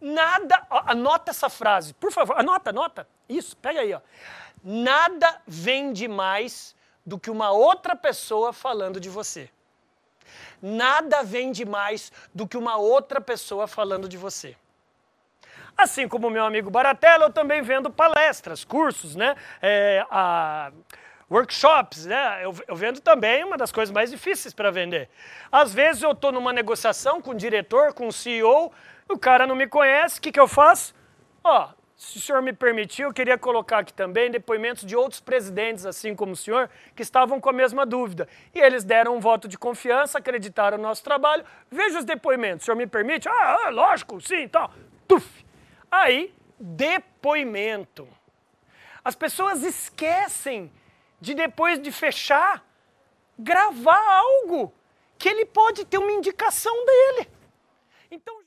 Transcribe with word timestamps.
Nada, 0.00 0.66
ó, 0.70 0.82
anota 0.86 1.30
essa 1.30 1.48
frase, 1.50 1.92
por 1.94 2.10
favor, 2.10 2.38
anota, 2.38 2.70
anota. 2.70 3.08
Isso, 3.28 3.56
pega 3.56 3.80
aí, 3.80 3.92
ó. 3.92 4.00
Nada 4.62 5.40
vende 5.46 6.08
mais 6.08 6.74
do 7.04 7.18
que 7.18 7.30
uma 7.30 7.50
outra 7.50 7.94
pessoa 7.94 8.52
falando 8.52 8.98
de 8.98 9.08
você. 9.08 9.50
Nada 10.62 11.22
vende 11.22 11.64
mais 11.64 12.12
do 12.34 12.46
que 12.46 12.56
uma 12.56 12.76
outra 12.76 13.20
pessoa 13.20 13.66
falando 13.66 14.08
de 14.08 14.16
você. 14.16 14.56
Assim 15.76 16.06
como 16.06 16.28
meu 16.30 16.44
amigo 16.44 16.70
Baratella, 16.70 17.26
eu 17.26 17.32
também 17.32 17.62
vendo 17.62 17.90
palestras, 17.90 18.64
cursos, 18.64 19.16
né? 19.16 19.34
É, 19.62 20.04
a, 20.10 20.70
workshops, 21.30 22.06
né? 22.06 22.44
Eu, 22.44 22.54
eu, 22.66 22.74
vendo 22.76 23.00
também 23.00 23.44
uma 23.44 23.56
das 23.56 23.70
coisas 23.70 23.92
mais 23.92 24.10
difíceis 24.10 24.52
para 24.52 24.70
vender. 24.70 25.08
Às 25.50 25.72
vezes 25.72 26.02
eu 26.02 26.10
estou 26.10 26.32
numa 26.32 26.52
negociação 26.52 27.22
com 27.22 27.30
o 27.30 27.34
diretor, 27.34 27.94
com 27.94 28.08
o 28.08 28.12
CEO, 28.12 28.72
o 29.12 29.18
cara 29.18 29.46
não 29.46 29.54
me 29.54 29.66
conhece, 29.66 30.18
o 30.18 30.22
que, 30.22 30.32
que 30.32 30.40
eu 30.40 30.48
faço? 30.48 30.94
Ó, 31.42 31.70
se 31.96 32.16
o 32.16 32.20
senhor 32.20 32.40
me 32.40 32.52
permitir, 32.52 33.02
eu 33.02 33.12
queria 33.12 33.36
colocar 33.36 33.80
aqui 33.80 33.92
também 33.92 34.30
depoimentos 34.30 34.86
de 34.86 34.96
outros 34.96 35.20
presidentes, 35.20 35.84
assim 35.84 36.14
como 36.14 36.32
o 36.32 36.36
senhor, 36.36 36.70
que 36.96 37.02
estavam 37.02 37.38
com 37.38 37.50
a 37.50 37.52
mesma 37.52 37.84
dúvida. 37.84 38.26
E 38.54 38.58
eles 38.58 38.84
deram 38.84 39.16
um 39.16 39.20
voto 39.20 39.46
de 39.46 39.58
confiança, 39.58 40.18
acreditaram 40.18 40.78
no 40.78 40.84
nosso 40.84 41.04
trabalho. 41.04 41.44
Veja 41.70 41.98
os 41.98 42.04
depoimentos. 42.06 42.62
O 42.62 42.64
senhor 42.66 42.76
me 42.76 42.86
permite? 42.86 43.28
Ah, 43.28 43.66
ah 43.66 43.68
lógico, 43.68 44.18
sim, 44.20 44.42
então. 44.42 44.70
Tuf! 45.06 45.44
Aí, 45.90 46.32
depoimento. 46.58 48.08
As 49.04 49.14
pessoas 49.14 49.62
esquecem 49.62 50.72
de 51.20 51.34
depois 51.34 51.80
de 51.80 51.92
fechar, 51.92 52.64
gravar 53.38 54.20
algo 54.20 54.72
que 55.18 55.28
ele 55.28 55.44
pode 55.44 55.84
ter 55.84 55.98
uma 55.98 56.12
indicação 56.12 56.74
dele. 56.86 57.28
Então 58.10 58.40